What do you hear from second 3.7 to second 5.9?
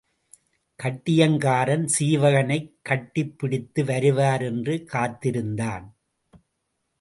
வருவர் என்று காத்திருந்தான்.